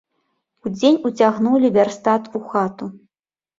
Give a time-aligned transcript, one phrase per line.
[0.69, 2.91] Удзень уцягнулі вярстат у хату.